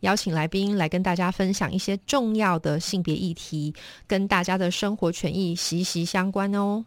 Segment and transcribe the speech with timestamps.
[0.00, 3.74] 邀请来宾来跟大家分享一些重要的性别议题，
[4.06, 6.84] 跟大家的生活权益息息相关哦。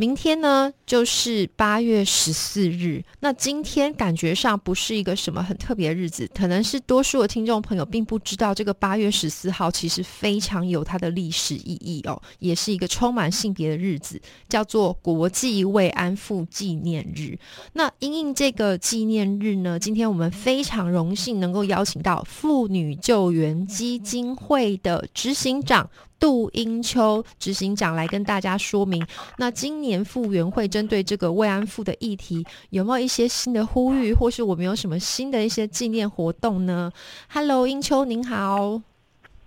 [0.00, 3.04] 明天呢，就是八月十四日。
[3.20, 14.18] 那今天感觉上不是一个什么很特别的日子，可能是多数的听众朋友并不知道，这个八月十四号其实非常有它的历史意义哦，也是一个充满性别的日子，
[14.48, 17.38] 叫做国际慰安妇纪念日。
[17.74, 25.90] 那因应这个纪念日呢，今天我们非常荣幸能够邀请到妇女救援基金会的执行长。
[26.20, 29.04] 杜英秋执行长来跟大家说明，
[29.38, 36.92] 那今年复原会针对这个慰安妇的议题，有没有一些新的呼吁，或是我们有什么新的一些纪念活动呢
[37.32, 38.82] ？Hello，英秋您好。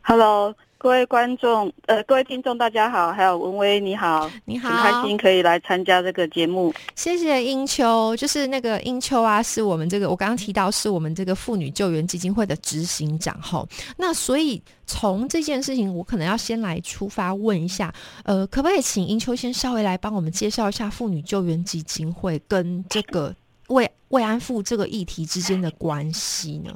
[0.01, 0.55] Hello。
[0.83, 6.73] 各位观众，呃，各位听众，大家好，还有文威，你好，你好，很开心可以来参加这个节目。
[6.93, 13.65] 谢谢英秋，就是那个英秋啊，是我们这个我刚刚提到是我们这个妇女救援基金会的执行长哈。
[13.95, 17.93] 那所以从这件事情，我可能要先来出发问一下，
[18.25, 23.33] 呃，可不可以请英秋先稍微来帮我们介绍一下妇女救援基金会跟这个
[23.69, 26.75] 慰慰安妇这个议题之间的关系呢？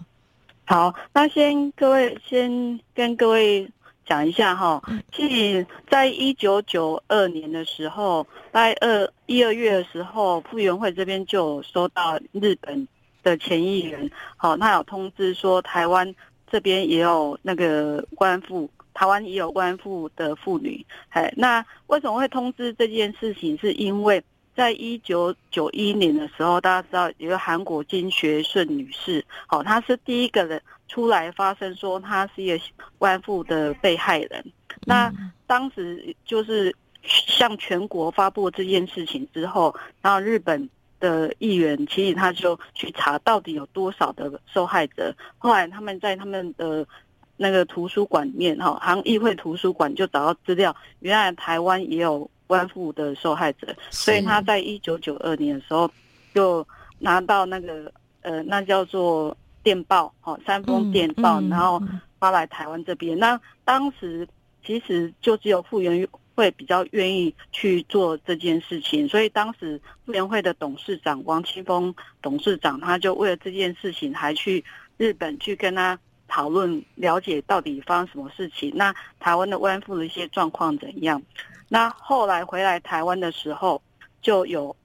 [0.63, 3.69] 好，那先各位先跟各位。
[4.07, 12.87] 讲一下哈，其实在一九九二年的时候，在二一二月的时候，傅园会这边就收到日本
[13.21, 16.15] 的前议员，好，他有通知说台湾
[16.49, 23.59] 这边也有那个官妇，台湾也有官妇的妇女，哎，那为什么会通知这件事情？
[23.59, 24.23] 是因为
[24.55, 30.61] 在一九九一年的时候，大家知道有个韩国金学顺女士，好，她是第一个人。
[30.87, 32.63] 出来发声说他是一个
[32.97, 34.45] 官妇的被害人，
[34.85, 35.13] 那
[35.45, 46.87] 当时就是向全国发布这件事情之后，然后日本的议员其实他就去查到底有多少的受害者，后来他们在他们的
[47.35, 55.91] 那个图书馆里面哈，像议会图书馆就找到资料，原来台湾也有官妇的受害者，所以他在一九九二年的时候
[56.33, 56.65] 就
[56.99, 59.35] 拿到那个呃，那叫做。
[59.63, 61.81] 电报，哦，三封电报，然后
[62.19, 63.17] 发来台湾这边。
[63.19, 64.27] 那当时
[64.65, 74.63] 其实就只有傅园会比较愿意去做这件事情，所以当时傅园会的董事长王清峰董事长，他就为了这件事情，还去
[74.97, 78.71] 日本去跟他讨论，了解到底发生什么事情。
[78.75, 81.21] 那台湾的慰安妇的一些状况怎样？
[81.67, 83.81] 那后来回来台湾的时候，
[84.21, 84.75] 就有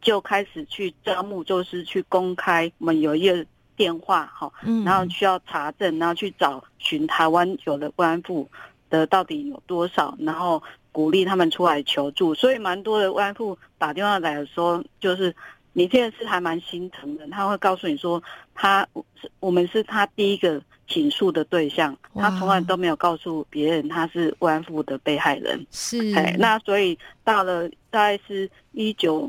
[0.00, 3.44] 就开始去招募，就是去公开，我们有一个。
[3.82, 4.52] 电话哈，
[4.84, 8.48] 然后需要查证，然后去找寻台湾有的慰安妇
[8.88, 10.62] 的到底有多少，然后
[10.92, 12.32] 鼓励他们出来求助。
[12.32, 15.34] 所以蛮多的慰安妇打电话来的时候，就是
[15.72, 17.26] 你这件事还蛮心疼的。
[17.26, 18.22] 他会告诉你说，
[18.54, 18.86] 他
[19.20, 25.66] 是我们是他第一个倾诉的对象，他从来都没有告诉别人他是慰安妇的被害人。
[25.72, 29.28] 是，哎，那所以到了大概是一九，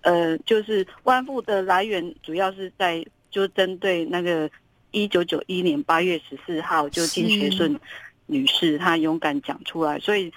[0.00, 3.06] 呃，就是慰安妇的来源主要是在。
[3.34, 4.48] 就针对那个
[4.92, 7.76] 一九九一年八月十四号，就金学顺
[8.26, 10.32] 女士她勇敢讲出来，所以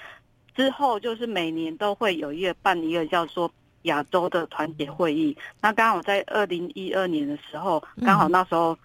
[0.55, 3.51] 之后就是每年都会有一个办一个叫做
[3.83, 5.37] 亚洲的团结会议。
[5.61, 8.75] 那刚好在二零一二年的时候，刚好那时候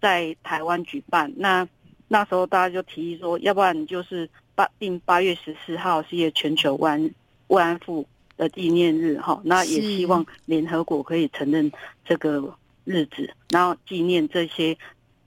[0.00, 1.64] 在台湾举办，那
[2.08, 7.10] 那时候大家就提议说，要不然就是八定八月十四号是一个全球慰安
[7.46, 8.04] 慰安妇
[8.36, 9.40] 的纪念日哈。
[9.44, 11.70] 那也希望联合国可以承认
[12.04, 12.52] 这个。
[12.84, 14.76] 日子，然后纪念这些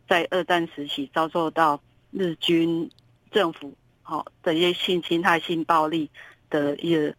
[0.07, 1.81] 在二战时期遭受到
[2.11, 2.89] 日军
[3.31, 6.09] 政府好的一些性侵害、性暴力
[6.49, 7.13] 的一个。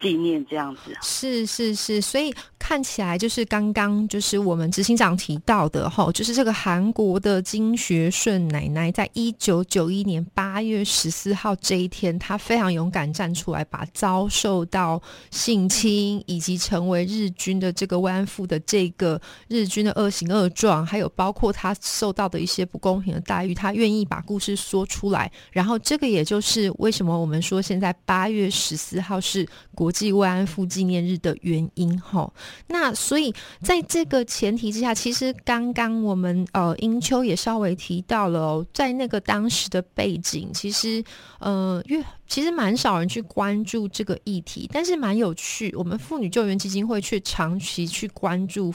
[0.00, 2.34] 纪念这样子是是是，所以
[2.70, 15.02] 看起来就是刚刚就是我们执行长提到的哈，就是这个韩国的金学顺奶奶，在一九九一年八月十四号这一天，她非常勇敢站出来，把遭受到
[15.32, 25.28] 性侵以及成为日军的这个慰安妇的这个日军的恶行恶状，还有包括她受到的一些不公平的待遇，她愿意把故事说出来。
[25.50, 29.44] 然后这个也就是为什么我们说现在八月十四号是
[29.74, 29.90] 国。
[29.90, 32.32] 际慰安妇纪念日的原因，哈，
[32.68, 41.02] 那所以在这个前提之下，其实刚刚我们呃英秋也稍微提到了，在那个当时的背景，其实
[41.38, 45.74] 呃，越其实蛮少人去关注这个议题，但是蛮有趣。
[45.76, 48.72] 我们妇女救援基金会却长期去关注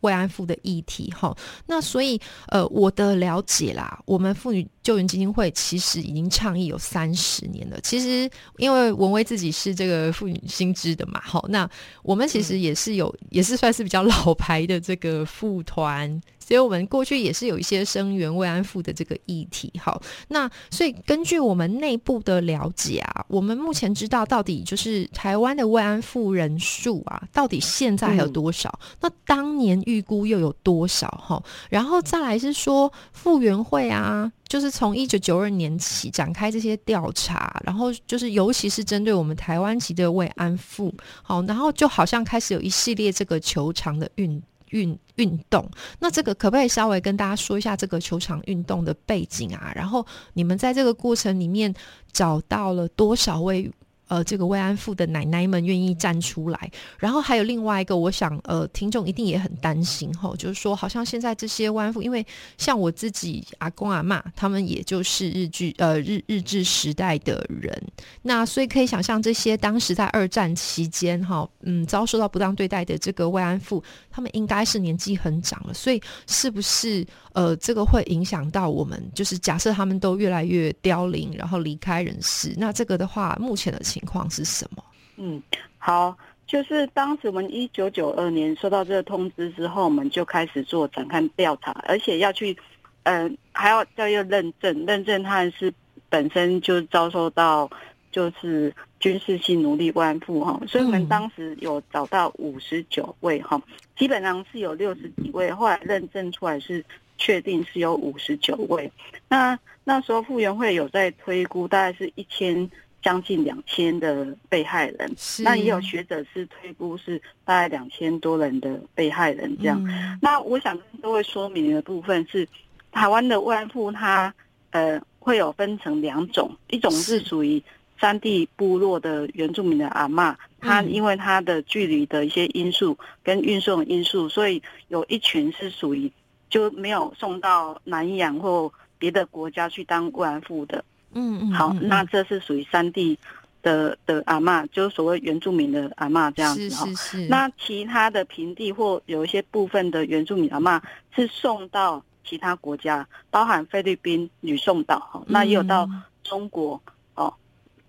[0.00, 1.36] 慰安妇的议题，哈。
[1.66, 2.18] 那所以，
[2.48, 7.78] 呃，我的了解啦，我们妇女救援基金会其实已经倡议有三十年了。
[7.82, 11.68] 其实，因为文威自己是这个妇女新知的嘛，好，那
[12.02, 16.18] 我们其实也是有，也是算是比较老牌的这个妇团。
[16.46, 28.78] 所以我们过去也是有一些生源慰安妇的这个议题，好，那所以根据我们内部的了解啊，我们目前知道到底就是台湾的慰安妇人数啊，到底现在还有多少？
[29.00, 31.08] 那当年预估又有多少？
[31.26, 40.92] 哈，然后再来是说复原会啊，就是从一九九二年起展开这些调查，然后就是尤其是针对我们台湾籍的慰安妇，
[41.22, 44.42] 好，然后就好像开始有一系列这个球场的运。
[44.74, 45.64] 运运动，
[46.00, 49.72] 那这个可不可以稍微跟大家说一下这个球场运动的背景啊？
[49.74, 50.04] 然后
[50.34, 51.72] 你们在这个过程里面
[52.12, 53.70] 找到了多少位？
[54.08, 62.24] 呃，这个慰安妇的奶奶们愿意站出来，然后还有另外一个，我想呃，听众一定也很担心哈，就是说，好像现在这些慰安妇，因为
[62.58, 67.82] 像我自己阿公阿妈，他们也就是日剧呃日日治时代的人，
[68.22, 79.00] 那所以可以想象，这些当时在二战期间哈，嗯，遭受到不当对待的这个慰安妇，他们应该是年纪很长了，所以是不是呃，这个会影响到我们？
[79.14, 83.78] 就是假设他们都越来越凋零，然后离开人世，那这个的话，目前的。
[83.84, 84.82] 情况是什么？
[85.18, 85.40] 嗯，
[85.76, 86.16] 好，
[86.46, 92.56] 就是当时我们一九九二年收到这个通知之后，我们就开始做展开调查，而且要去，
[93.02, 95.70] 嗯，还要再要认证，认证他是
[96.08, 97.70] 本身就遭受到
[98.10, 103.60] 就是军事性奴隶慰安妇哈，所以我们当时有找到五十九位哈，
[103.98, 106.82] 基本上是有六十几位，后来认证出来是
[107.18, 108.90] 确定是有五十九位。
[109.28, 112.70] 那那时候复原会有在推估，大概是一千。
[113.04, 119.78] 将近两千的被害人，那也有学者是推估是大概两千多人的被害人这样。
[120.22, 122.48] 那我想跟各位说明的部分是，
[122.92, 124.34] 台湾的慰安妇它
[124.70, 127.62] 呃会有分成两种，一种是属于
[128.00, 136.10] 山地部落的原住民的阿嬷，她因为她的距离的一些因素跟运送因素，所以有一群是属于
[136.54, 140.84] 就没有送到南洋或别的国家去当慰安妇的。
[141.12, 143.18] 嗯嗯，好，那这是属于山地
[143.60, 146.86] 的的阿嬷，就是所谓原住民的阿嬷这样子哈。
[147.28, 150.80] 那其他的平地或有一些部分的原住民阿嬷
[151.12, 155.88] 是送到其他国家，包含菲律宾、吕宋岛哈，那也有到
[156.22, 156.80] 中国
[157.16, 157.34] 哦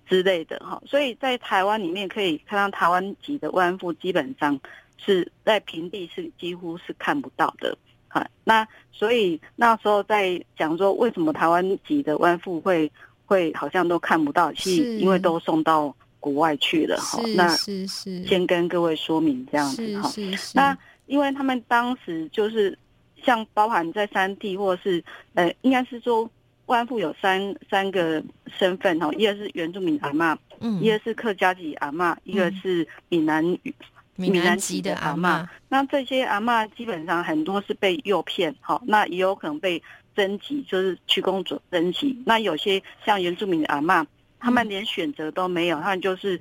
[0.07, 0.81] 之类的哈。
[0.87, 4.59] 所以在台湾里面可以看到台湾籍的慰安妇，基本上
[4.97, 7.77] 是在平地是几乎是看不到的。
[8.19, 12.91] 啊，那所以那时候在讲说，为什么台湾籍的慰安妇会？
[13.27, 14.69] 会好像都看不到，是
[14.99, 17.19] 因为都送到国外去了哈。
[17.35, 20.07] 那是是先跟各位说明这样子哈。
[20.53, 20.77] 那
[21.07, 22.77] 因为他们当时就是
[23.23, 25.03] 像包含在三地或是
[25.33, 26.29] 呃，应该是说
[26.67, 28.23] 万富有三三个
[28.59, 33.43] 身份哈，一个是原住民阿妈，嗯，一个是客家籍阿妈，一个是闽南
[34.15, 35.49] 闽南籍的阿妈。
[35.69, 39.81] 那这些阿妈基本上很多是被诱骗哈，那也有可能被。
[40.15, 44.07] 征集就是去工作征集，那有些像原住民的阿妈，
[44.39, 46.39] 他们连选择都没有，他们就是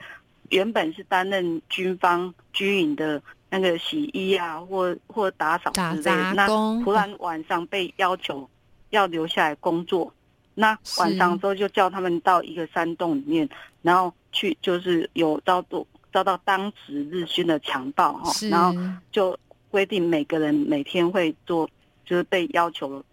[0.51, 6.47] 原本是担任军方军营的那个洗衣啊，或或打扫之类的，那
[6.85, 8.49] 突然晚上被要求
[8.91, 10.15] 要留下来工作，
[10.55, 13.49] 那晚上之后就叫他们到一个山洞里面，
[13.83, 18.73] 然后去就是有遭到遭到当时日军的强暴哈，然后
[19.13, 19.39] 就
[19.71, 21.69] 规定每个人每天会做，
[22.07, 23.05] 就是被要求。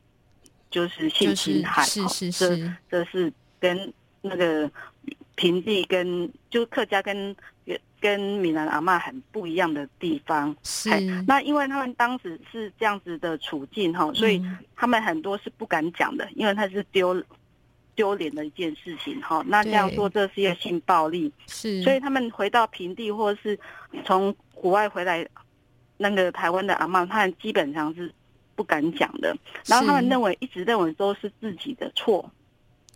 [0.70, 2.58] 就是性侵害，是是是，
[2.90, 4.72] 这这是跟那个
[5.36, 7.36] 平地跟就客家跟
[8.00, 10.56] 跟闽南阿嬷很不一样的地方。
[10.64, 10.90] 是，
[11.28, 14.42] 那因为他们当时是这样子的处境哈，所以
[14.74, 17.22] 他们很多是不敢讲的，因为他是丢
[17.96, 19.44] 丢脸的一件事情哈。
[19.48, 23.58] 那这样说这是一个性暴力，是，所以他们回到平地或是
[24.06, 25.28] 从国外回来，
[25.98, 28.12] 那个台湾的阿妈，他们基本上是。
[28.54, 32.30] 不敢讲的，然后他们认为一直认为都是自己的错，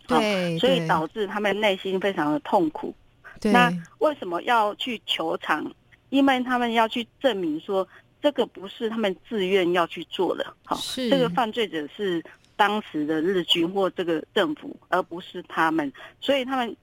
[0.06, 2.94] 对，所以导致他们内心非常的痛苦。
[3.42, 5.68] 那为什么要去球场？
[6.10, 7.88] 因为他们要去证明说
[8.22, 12.22] 这个不是他们自愿要去做的，好，这个犯罪者是
[12.56, 15.92] 当时的日军或这个政府，而不是他们。
[16.20, 16.76] 所以他们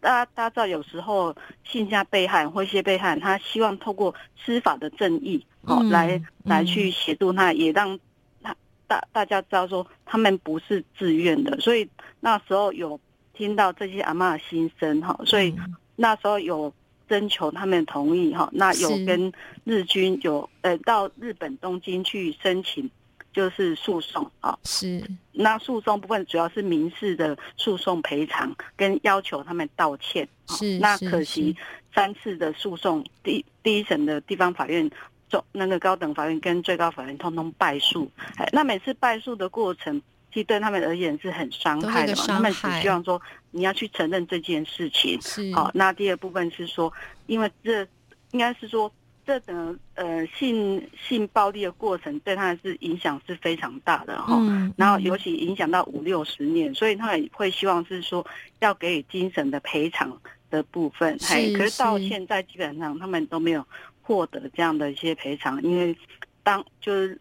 [0.00, 7.98] 大家大家知道，有时候性下被害或一些被害，他希望透过司法的正义，好来来去协助他，也让
[8.42, 8.54] 他。
[8.88, 11.88] 大大家知道说他们不是自愿的，所以
[12.20, 13.00] 那时候有
[13.34, 15.52] 听到这些阿嬷的心声哈，所以
[15.96, 16.72] 那时候有
[17.08, 19.32] 征求他们同意哈，那有跟
[19.64, 22.88] 日军有呃到日本东京去申请。
[23.36, 24.98] 就是诉讼啊，是
[25.32, 30.26] 那诉讼部分主要是民事的诉讼赔偿跟要求他们道歉。
[30.48, 31.54] 是那可惜
[31.94, 34.90] 三次的诉讼，第第一审的地方法院、
[35.28, 38.10] 中那个高等法院跟最高法院通通败诉。
[38.38, 40.00] 哎，那每次败诉的过程，
[40.32, 42.24] 其实对他们而言是很伤害的嘛。
[42.26, 45.20] 他们只希望说你要去承认这件事情。
[45.20, 46.90] 是好，那第二部分是说，
[47.26, 47.86] 因为这
[48.30, 48.90] 应该是说。
[49.26, 54.40] 这等呃性性暴力的过程对他是影响是非常大的哈，
[54.76, 58.24] 然后尤其影响到五六十年，所以他也会希望是说
[58.60, 60.16] 要给予精神的赔偿
[60.48, 63.66] 的部分，是，可是到现在基本上他们都没有
[64.00, 65.96] 获得这样的一些赔偿，因为
[66.44, 67.20] 当就是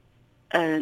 [0.49, 0.79] 呃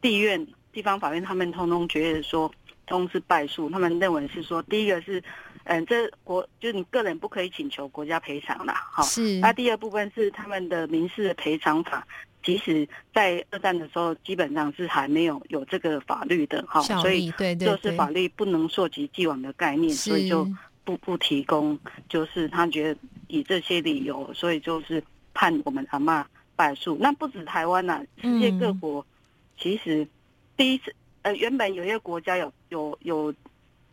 [0.00, 2.48] 地院地方法院他们通通觉得说
[2.86, 5.20] 通是败诉，他们认为是说第一个是。
[5.64, 9.02] 嗯，这国就是你个人不可以请求国家赔偿啦，好。
[9.02, 9.38] 是。
[9.40, 12.06] 那第二部分是他们的民事赔偿法，
[12.42, 20.46] 即使在二战的时候，基本上是还没有有这个法律的，哈，所以对对就是法律不能溯及既往的概念，所以就
[20.84, 21.78] 不不提供，
[22.10, 25.02] 就是他觉得以这些理由，所以就是
[25.32, 26.96] 判我们阿妈败诉。
[27.00, 29.04] 那不止台湾呐，世界各国
[29.58, 30.06] 其实
[30.58, 33.34] 第一次呃，原本有一个国家有有有。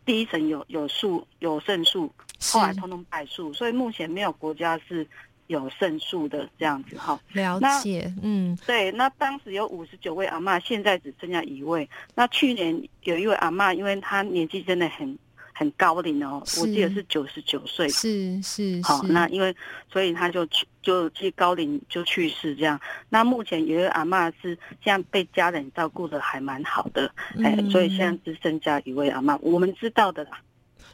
[0.04, 2.12] 第一层有有数有胜诉，
[2.52, 5.06] 后来通通败诉，所以目前没有国家是
[5.46, 7.20] 有胜诉的这样子哈。
[7.32, 11.88] 了解，嗯，对，那当时有五十九位阿妈，现在只剩下一位。
[12.14, 15.18] 那去年有一位阿妈，因为她年纪真的很。
[15.62, 19.54] 很高龄哦，我记得是九十九岁，是是好，那因为
[19.92, 22.80] 所以他就去就去高龄就去世这样。
[23.08, 27.08] 那目前有一个阿妈是现在被家人照顾的还蛮好的，
[27.44, 30.40] 哎，所以现在只剩下一位阿妈，我们知道的啦。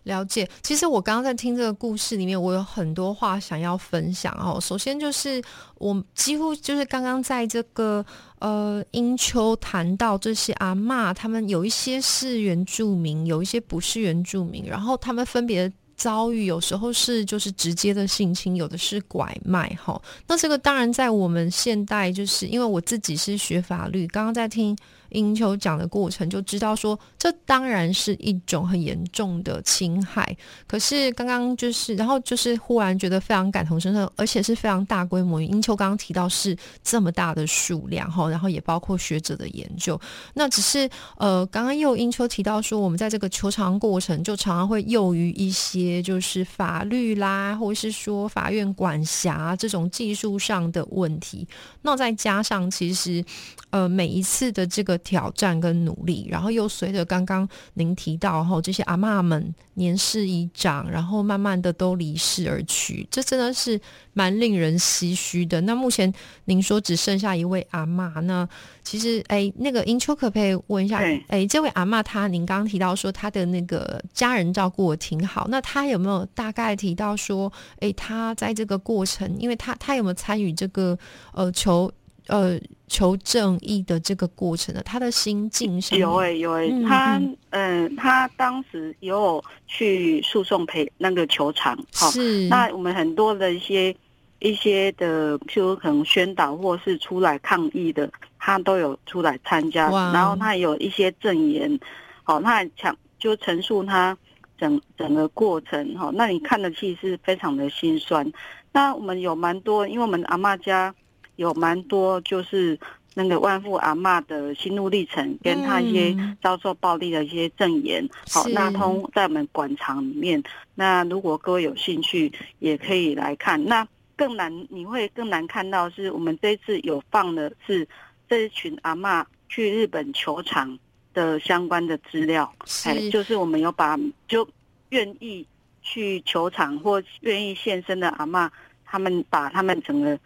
[0.05, 4.59] 了解，其实我刚刚在听这个故事里面，我有很多话想要分享哦。
[4.61, 5.43] 首先就是
[5.76, 8.05] 我几乎就是刚刚在这个
[8.38, 20.00] 呃英秋谈到这些阿嬷，他们有一些是原住民，有一些不是原住民，然后他们分别遭遇，有时候是就是直接的性侵，有的是拐卖哈。
[20.26, 24.76] 那这个当然在我们现代，就是因为我自己是学法律，刚刚在听。
[25.10, 30.36] 英秋讲的过程就知道说，这当然是一种很严重的侵害。
[30.66, 35.40] 可是刚刚就是，然后就是忽然觉得非常感同身受，而且是非常大规模。
[35.40, 39.98] 英秋刚刚提到是这么大的数量哈，然后也包括学者的研究。
[40.34, 51.48] 那只是呃，刚刚又英秋提到说，我们在这个求偿过程就常常会囿于一些就是法律啦，或是说法院管辖这种技术上的问题。
[51.80, 53.24] 那再加上其实
[53.70, 54.98] 呃，每一次的这个。
[54.99, 63.81] 挑战跟努力，然后又随着刚刚您提到后，这些阿妈们年事已长，然后慢慢的都离世而去，这真的是
[64.12, 65.61] 蛮令人唏嘘的。
[65.62, 66.12] 那目前
[66.45, 68.49] 您说只剩下一位阿妈，那
[68.83, 70.99] 其实哎，那个英秋可不可以问一下？
[71.28, 80.99] 哎，这位阿妈她，您刚刚提到说她的那个家人照顾我挺好，那她有没有大概提到说，哎，她在这个过程，因为她她有没有参与这个
[81.33, 81.90] 呃求？
[82.28, 87.18] 呃，求正义的这个过程呢，他的心境是有诶有诶，他
[87.50, 92.11] 嗯，他当时有去诉讼赔那个球场，好，
[92.50, 93.97] 那我们很多的一些
[94.40, 101.80] 一些的，譬如可能宣导或是出来抗议的，他都有出来参加，然后他有一些证言，
[102.25, 104.14] 好，他讲就陈述他
[104.58, 108.30] 整整个过程，哈，那你看的其实是非常的心酸。
[108.70, 110.94] 那我们有蛮多，因为我们阿妈家。
[111.38, 112.76] 有蛮多就是
[113.14, 118.04] 那个万富阿妈的心路历程，跟他一些遭受暴力的一些证言。
[118.28, 120.42] 好，那通在我们馆场里面。
[120.75, 123.64] 那如果各位有兴趣，也可以来看。
[123.64, 127.87] 那更难，你会更难看到是我们这次有放的是
[128.28, 130.76] 这一群阿妈去日本球场
[131.14, 132.52] 的相关的资料。
[132.64, 134.49] 是，就是我们有把就
[134.88, 135.47] 愿意
[135.83, 138.50] 去球场或愿意现身的阿妈，
[138.85, 140.18] 他们把他们整个。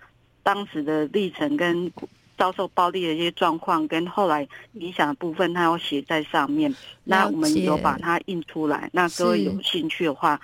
[0.42, 1.90] 当时的历程跟
[2.36, 6.74] 遭受暴力的一些状况，跟后来影响的部分，他要写在上面。
[7.04, 8.90] 那我们有把它印出来。
[8.92, 10.40] 那各位有兴趣的话，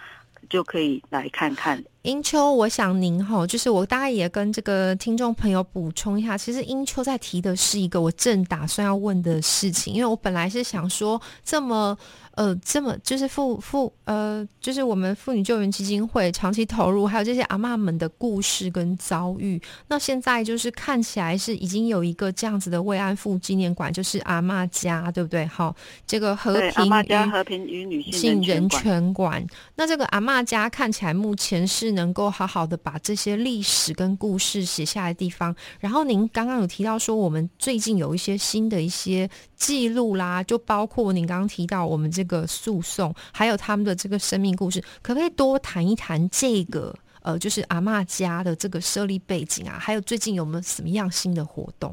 [0.49, 1.83] 就可以来看看。
[2.09, 11.97] 英秋，我想您哈，就是我大概也跟这个听众朋友补充一下，其实英秋在提的是一个我正打算要问的事情，因为我本来是想说这么。
[12.38, 19.61] 呃，这么就是妇妇呃，就是我们妇女救援基金会长期投入，还有这些阿妈们的故事跟遭遇。
[19.88, 25.45] 那现在就是看起来是已经有一个这样子的慰安妇纪念馆，就是阿妈家，对不对？
[25.47, 25.75] 好，
[26.07, 29.45] 这个和平阿妈家和平与女性人权馆。
[29.75, 35.52] 那这个阿妈家看起来目前是能够好好的把这些历史跟故事写下来的地方。
[35.81, 42.28] 然后您刚刚有提到说，我们最近有一些新的一些记录啦，就包括您刚刚提到我们这。
[42.28, 46.95] 个诉讼，还有他们的这个生命故事，可不可以多谈一谈这个？
[47.23, 51.90] 呃，就是阿妈家的这个设立背景啊，还有最近有没有什么样新的活动？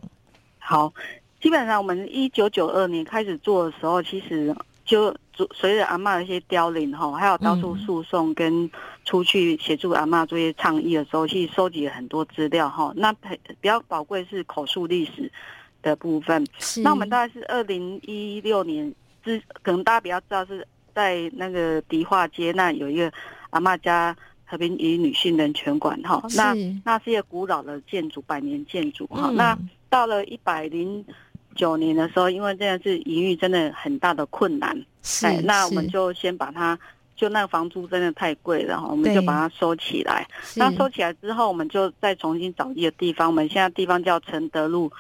[0.60, 0.94] 好，
[1.42, 5.16] 基本上我们一九九二年开始做的时候，其实就
[5.54, 8.70] 随着阿妈的一些凋零哈，还有到处诉讼跟
[9.04, 12.92] 出去协助阿妈做一些倡议的时候，去收集了很多资料哈。
[12.96, 15.32] 那比较宝贵是口述历史
[15.82, 16.46] 的部分。
[16.84, 18.94] 那我们大概是二零一六年。
[19.26, 23.12] 之，可能大家比较知道是在那个迪化街那有一个
[23.50, 24.16] 阿妈家
[24.46, 29.32] 和平与女性人权馆哈，那那是一个古老的建筑，百年建筑哈。
[29.32, 29.58] 那
[29.90, 31.04] 到了一百零
[31.56, 34.80] 九年的时候，因为这样是营运真的很大的困难，
[35.24, 36.78] 哎，那我们就先把它，
[37.16, 40.28] 就那个房租真的太贵了哈，我们就把它收起来。
[40.56, 44.92] 那收起来之后，我们就再重新找一个地方，我们现在地方叫承德路，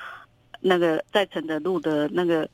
[0.62, 2.47] 那个在承德路的那个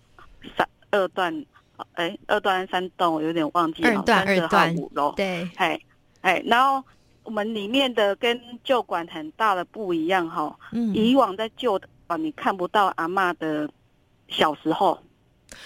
[0.58, 1.46] 三二段。
[1.94, 5.12] 哎，二段三栋我有点忘记了，三十号五楼。
[5.14, 5.82] 对，哎
[6.22, 6.86] 哎，然后
[7.24, 10.56] 我们里面的跟旧馆很大的不一样哈。
[10.74, 10.94] 嗯。
[10.94, 13.68] 以往在旧馆你看不到阿妈的
[14.28, 14.96] 小时候，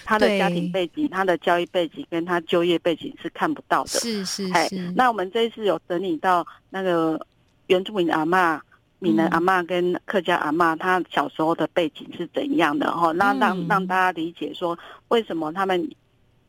[0.04, 3.90] 她的家庭背景、他的教育背景跟他就业背景是看不到的。
[3.90, 4.92] 是是是。
[4.96, 7.20] 那我们这一次有整理到那个
[7.66, 8.60] 原住民阿妈。
[8.98, 13.12] 闽南阿妈跟客家阿妈，她小时候的背景是怎样的哈？
[13.12, 14.78] 那让让大家理解说，
[15.08, 15.88] 为什么他们。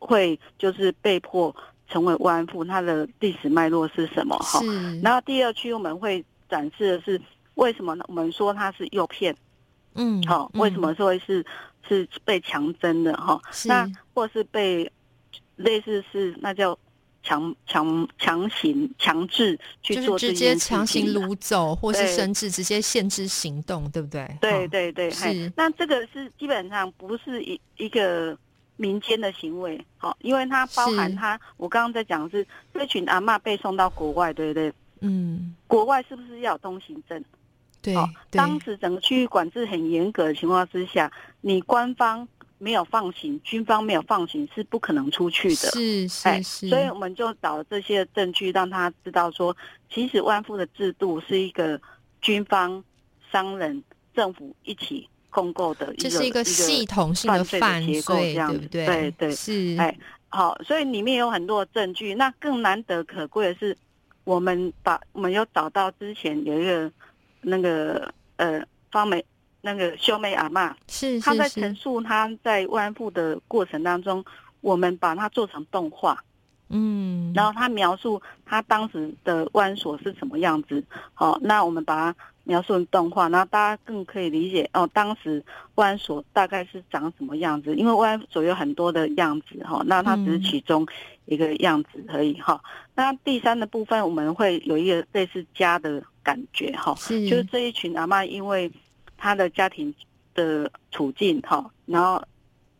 [0.00, 1.52] 会就是被迫
[1.88, 4.38] 成为慰安妇，它的历史脉络是什么？
[4.38, 4.60] 哈，
[5.02, 7.20] 然后第二区我们会展示的是
[7.56, 8.04] 为什么呢？
[8.06, 9.34] 我们说它是诱骗，
[9.96, 11.44] 嗯，好，为什么说是
[11.88, 13.12] 是被强征的？
[13.16, 14.90] 哈，那或是被
[15.56, 16.78] 类似是那叫
[17.22, 24.28] 强强强行强制去做直接强行掳走，或是甚至直接限制行动，对不对？
[24.40, 25.52] 对对对，是。
[25.56, 28.38] 那这个是基本上不是一一个。
[28.80, 34.72] 民间的行为，好，因为它包含它，我刚刚在讲是这群阿妈被送到国外，对不对？
[35.00, 37.20] 嗯，国外是不是要有通行证？
[37.80, 37.94] 对，
[38.30, 41.10] 当时整个区域管制很严格的情况之下，
[41.40, 42.26] 你官方
[42.58, 45.54] 没有放行，军方没有放行，是不可能出去的。
[45.54, 49.56] 是是是，所以我们就找这些证据，让他知道说，
[49.92, 51.80] 其实万富的制度是一个
[52.20, 52.82] 军方、
[53.30, 53.82] 商人、
[54.14, 55.08] 政府一起。
[55.30, 59.94] 共购的这是一个系统性的犯罪这样子，对对是哎
[60.30, 62.14] 好，所以里面有很多证据。
[62.14, 63.76] 那更难得可贵的是，
[64.24, 66.90] 我们把我们又找到之前有一个
[67.40, 69.24] 那个呃方梅
[69.60, 74.24] 那个秀妹阿妈，是他在陈述她在慰安妇的过程当中，
[74.60, 76.22] 我们把它做成动画，
[76.68, 80.82] 嗯，然后她描述她当时的慰安所是什么样子。
[81.14, 82.18] 好，那我们把它。
[82.44, 87.76] 描述成动画，然后大家更可以理解哦，当时慰安所大概是长什么样子？
[87.76, 90.86] 因为慰安所有很多的样子哈，那它只是其中
[91.28, 92.60] 一个样子而已哈。
[92.96, 98.70] 那第三的部分，我们会有一个类似家的感觉哈，就是这一群阿妈，因为
[99.16, 99.94] 她的家庭
[100.34, 102.22] 的处境哈，然后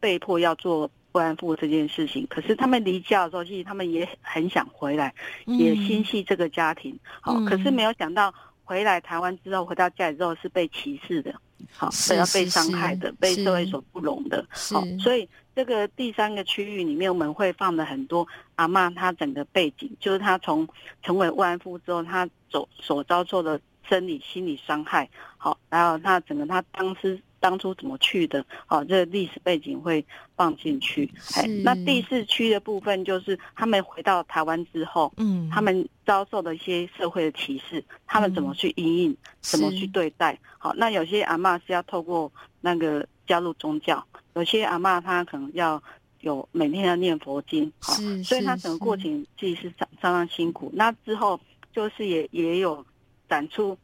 [0.01, 2.27] 被迫要做慰安妇这件事情。
[2.29, 5.15] 可是他们离家的时候，其实他们也很想回来，
[5.47, 6.99] 也心系这个家庭。
[7.21, 8.35] 好，可是没有想到。
[8.69, 11.35] 回来台湾之后，回到家里之后是被歧视的，
[11.73, 20.67] 好，是要被伤害的，被社会所不容的，好，所以这个第三个区域里面，我们会放了很多阿妈她整个背景，就是她从
[21.03, 27.21] 成为慰安妇之后，她走所遭受的生理、心理伤害，好，然后她整个她当时。
[27.41, 28.45] 当初怎么去的？
[28.67, 30.05] 好，这个历史背景会
[30.37, 31.11] 放进去。
[31.37, 40.39] 哎，那第四区的部分就是他们回到台湾之后，嗯，他们遭受的一些社会的歧视，他们怎么去应应，怎么去对待？
[40.59, 45.83] 好，那有些阿妈是要透过那个加入宗教，有些阿妈她可能要
[46.21, 50.71] 有每天要念佛经，好，所以他整个过程其实是相相当辛苦。
[50.75, 51.41] 那之后
[51.73, 52.85] 就是也也有
[53.29, 53.77] 展出。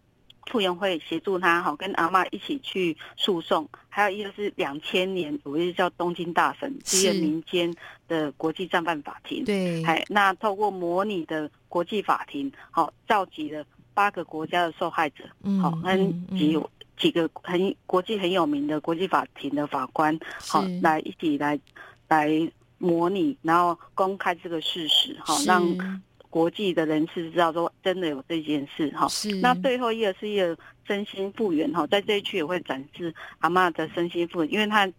[0.50, 3.68] 傅园慧协助他，哈，跟阿妈一起去诉讼。
[3.88, 7.72] 还有一个是两千年，有一个叫东京大神，是一个民间
[8.08, 9.44] 的国际战犯法庭。
[9.44, 16.58] 对，哎，那透过模拟的国际法庭，好召集了八个国家的受害者，嗯好跟嗯嗯几
[16.96, 21.58] 几个很国际很有名的国际法庭的法官，好是来一起来
[22.08, 22.28] 来
[22.78, 25.62] 模拟，然后公开这个事实，好让
[26.34, 29.06] 国际的人士知道说真的有这件事，哈。
[29.06, 34.90] 是那最后一个是一个身心复原哈，在这一区也会展示阿嬷的身心复原，因为她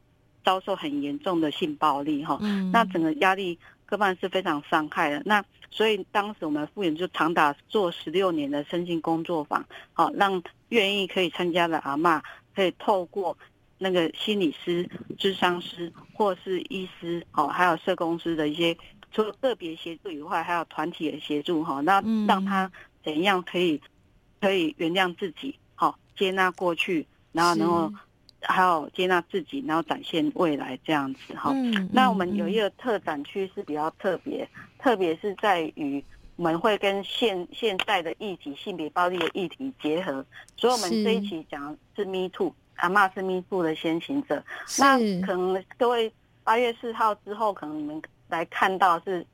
[0.46, 5.22] 遭受很严重的性暴力哈，嗯那整个压力各方是非常伤害的。
[5.26, 12.22] 那所以当时我们复原就长达做十六年的身心工作坊，好让愿意可以参加的阿嬷
[12.56, 13.38] 可以透过
[13.78, 18.78] 那个心理师、智商师或是医师，哦，还有社工师的一些。
[19.16, 22.28] 除了个别协助以外，还有团体的协助哈，那嗯。
[22.28, 22.70] 让他
[23.02, 23.82] 怎样可以
[24.42, 27.94] 可以原谅自己，好接纳过去，然后能够
[28.42, 31.52] 还有接纳自己，然后展现未来这样子哈。
[31.54, 31.90] 嗯。
[31.94, 34.46] 那我们有一个个特展区是比较特别，
[34.80, 36.04] 特别是在于
[36.36, 40.26] 我们会跟现现在的议题性别暴力的议题结合，
[40.58, 44.44] 所以我们是这一期讲的是 Me Too，阿嬷是 Me Too 的先行者。
[44.78, 46.12] 那可能各位
[46.44, 48.02] 八月四号之后，可能你们
[48.36, 49.26] 来看到是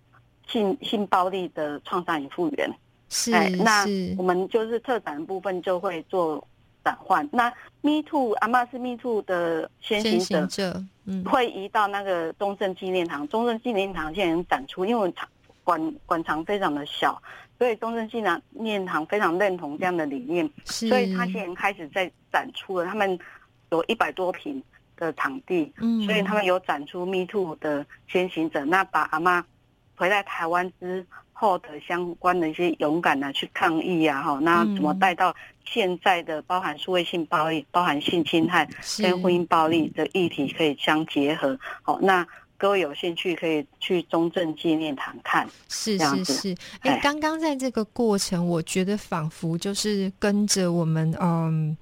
[0.47, 2.69] 性性暴力的创伤与复原。
[3.09, 3.85] 是哎，那
[4.17, 6.47] 我们就是特展的部分就会做
[6.83, 7.27] 转换。
[7.31, 7.49] 那
[7.81, 13.27] Me Too 阿妈是 Me Too 的先先行者行，者，嗯会移到那个中正纪念堂。
[13.27, 15.27] 中正纪念堂现在已经展出，因为场
[15.63, 17.21] 馆馆场非常的小，
[17.57, 22.85] 所以中正纪念堂非常认同这样的理念，所以他现在开始在展出了。
[22.85, 23.19] 他们
[23.71, 24.63] 有一百多平
[25.01, 26.05] 的场地，嗯。
[26.05, 29.43] 所以他们有展出 Me Too 的先行者，那把阿妈
[29.95, 35.35] 回来台湾之后的相关的一些勇敢啊去抗议啊，哈，那怎么嗯带到
[35.65, 38.67] 现在的包含数位性暴力、包含性侵害
[38.99, 42.25] 跟婚姻暴力的议题可以相结合，好，那
[42.57, 46.91] 各位有兴趣可以去中正纪念堂看，是是是，哎。
[46.91, 51.75] 哎，刚刚在这个过程，我觉得仿佛就是跟着我们，嗯。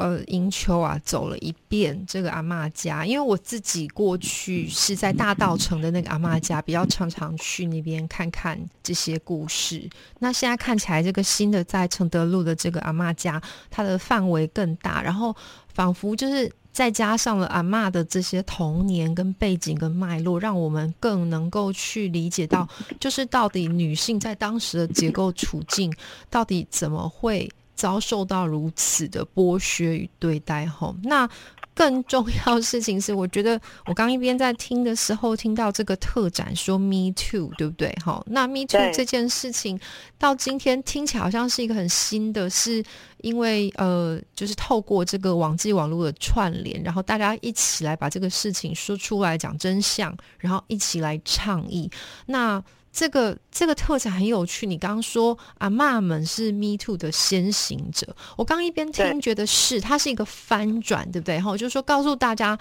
[0.00, 9.86] 呃，银秋啊，走了一遍这个阿嬷家，因为我自己过去是在大道城的那个阿嬷家，比较常常去那边看看这些故事。
[10.18, 15.36] 那现在看起来，这个新的在承德路的这个阿嬷家，它的范围更大，然后
[15.68, 22.66] 仿佛就是再加上了阿嬷的这些童年跟背景跟脉络，让我们更能够去理解到，
[22.98, 25.94] 就是到底女性在当时的结构处境，
[26.30, 30.66] 到底怎么会遭受到如此的剥削与对待？
[30.66, 31.28] 吼，那。
[31.72, 37.96] 更重要的事情是，我觉得我刚一边在听的时候，听到这个特展说 “Me Too”，对不对？
[38.04, 39.80] 好，那 “Me Too” 这件事情
[40.18, 42.84] 到今天听起来好像是一个很新的，是
[43.22, 51.90] 因为呃，就是透过这个网际网络的串联，然后大家一起来把这个事情说出来，讲真相，然后一起来倡议。
[52.26, 52.62] 那
[52.92, 61.40] 这个这个特产很有趣，你刚刚说阿妈们是 Me Too 的先行者，我刚一边听觉得是它是一个翻转，对不对？
[61.40, 62.58] 哈，就是说告诉大家，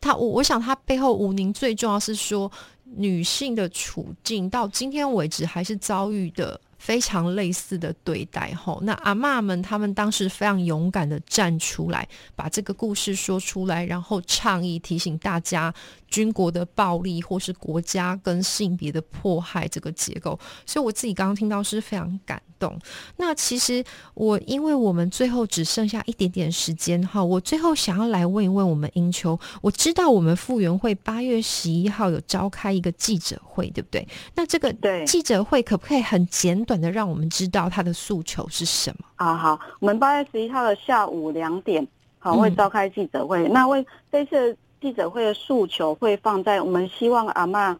[0.00, 2.50] 他我我想他背后吴宁最重要是说
[2.84, 6.60] 女性的处境到今天为止还是遭遇的。
[6.78, 15.74] 非常类似的对待吼，那阿妈们他们当时非常勇敢的站出来，把这个故事说出来，然后倡议提醒大家
[16.08, 22.78] 军国的暴力或是国家跟性别的迫害这个结构，所以我自己刚刚听到是非常感动。
[23.16, 34.06] 那其实我因为我们最后只剩下一点点时间哈，我最后想要来问一问我们英秋，我知道我们复原会八月十一号有召开一个记者会，对不对？
[34.34, 39.06] 那这个对记者会可不可以很简短的让我们知道他的诉求是什么？
[39.16, 41.86] 啊好，我们八月十一号的下午两点，
[42.18, 43.48] 好嗯会召开记者会。
[43.48, 47.74] 那为这次记者会的诉求会放在我们希望阿妈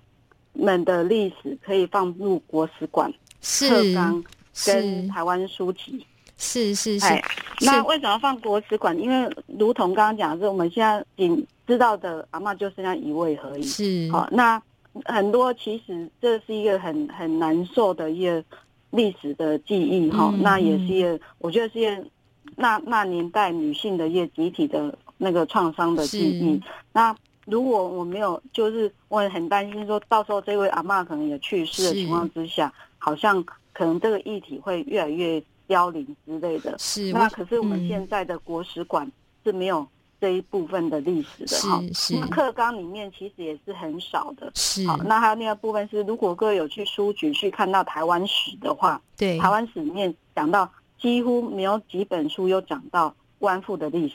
[0.55, 4.25] 们的历史可以放入国史馆、特是纲
[4.65, 6.05] 跟是台湾书籍。
[6.41, 7.23] 是是是哎，
[7.63, 8.97] 那为什么放国史馆？
[8.99, 13.63] 因为如同刚刚讲的是，我们现在仅知道的阿嬷就剩下一位而已。
[13.65, 14.61] 是，好，那
[15.05, 18.43] 很多其实这是一个很很难受的一个
[18.91, 22.11] 历史的记忆哈、嗯那也是一，我觉得是一
[22.57, 26.61] 那那年代女性的一些集体的那个创伤的记忆。
[26.93, 36.75] 那如果我没有，就是我也很担心说，到时候这位阿嬷可能也去世的情况之下，好像可能这个议题会越来越凋零之类的。
[36.79, 39.11] 是那可是我们嗯现在的国史馆
[39.45, 39.87] 是没有
[40.21, 41.81] 这一部分的历史的哈。
[41.89, 44.51] 是是那课纲里面其实也是很少的。
[44.55, 54.15] 是，好，那还有另外一部分是，如果各位有去书局去看到台湾史的话，对台湾史里面讲到几乎没有几本书有讲到官复的历史。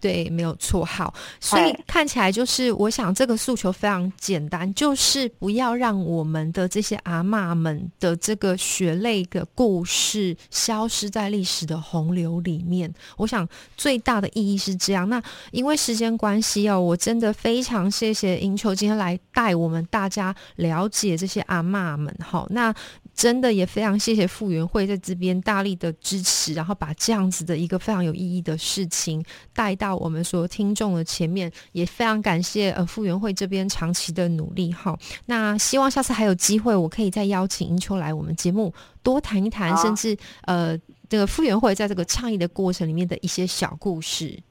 [0.00, 0.84] 对，没有错。
[0.84, 12.92] 好，所以看起来就是，我想这个诉求非常简单，就是不要让我们的这些阿妈们的这个血泪的故事消失在历史的洪流里面。
[13.16, 15.08] 我想最大的意义是这样。
[15.08, 22.14] 那因为时间关系哦，我真的非常谢谢英秋今天来带我们大家了解这些阿妈们。
[22.20, 22.74] 好，那。
[23.20, 34.98] 真的也非常谢谢傅园慧在这边大力的支持，然后把这样子的一个非常有意义的事情带到我们所有听众的前面，也非常感谢呃傅园慧这边长期的努力哈。
[35.26, 40.74] 那希望下次还有机会，我可以再邀请英秋来我们节目多谈一谈，甚至呃
[41.06, 44.42] 这个傅园慧在这个倡议的过程里面的一些小故事。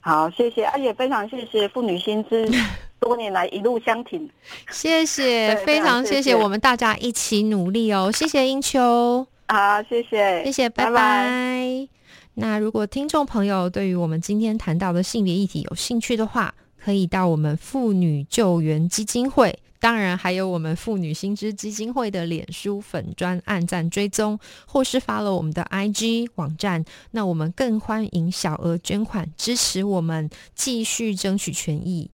[0.00, 2.50] 好，谢谢，而且非常谢谢妇女薪资。
[2.98, 4.28] 多年来一路相挺，
[4.70, 11.88] 谢谢， 非常谢谢，我们大家一起努力哦，谢谢英秋，好，谢谢，谢谢，拜拜。
[12.34, 19.58] 那如果听众朋友对于我们今天谈到的性别议题有兴趣的话，可以到我们妇女救援基金会。
[19.78, 26.84] 当然，还有我们妇女新知基金会的脸书粉专按赞追踪，或是发了我们的 IG 网站。
[27.12, 32.10] 那我们更欢迎小额捐款支持我们，继续争取权益。